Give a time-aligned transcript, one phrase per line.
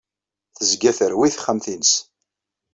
[0.55, 1.93] Tezga terwi texxamt-nnes.